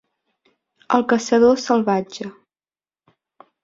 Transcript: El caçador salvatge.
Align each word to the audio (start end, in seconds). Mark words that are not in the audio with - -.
El 0.99 1.03
caçador 1.13 1.63
salvatge. 1.67 2.29